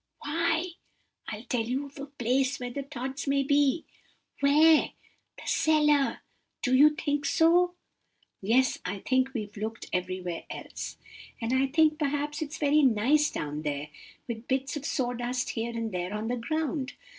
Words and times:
Why?' 0.23 0.69
"'I'll 1.27 1.43
tell 1.43 1.61
you 1.61 1.85
of 1.85 1.99
a 1.99 2.07
place 2.07 2.59
where 2.59 2.71
the 2.71 2.81
Tods 2.81 3.27
may 3.27 3.43
be.' 3.43 3.85
"'Where?' 4.39 4.93
"'The 5.37 5.43
cellar.' 5.45 6.21
"'Do 6.63 6.75
you 6.75 6.89
think 6.95 7.23
so?' 7.25 7.75
"'Yes. 8.41 8.79
I 8.83 8.97
think 9.07 9.35
we've 9.35 9.55
looked 9.55 9.85
everywhere 9.93 10.45
else. 10.49 10.97
And 11.39 11.53
I 11.53 11.67
think 11.67 11.99
perhaps 11.99 12.41
it's 12.41 12.57
very 12.57 12.81
nice 12.81 13.29
down 13.29 13.61
there 13.61 13.89
with 14.27 14.47
bits 14.47 14.75
of 14.75 14.87
sawdust 14.87 15.51
here 15.51 15.69
and 15.77 15.91
there 15.91 16.15
on 16.15 16.29
the 16.29 16.35
ground. 16.37 16.93